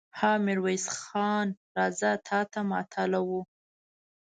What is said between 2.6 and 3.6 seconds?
ماتله وو.